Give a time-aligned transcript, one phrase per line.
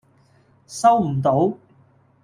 [0.65, 1.53] 收唔到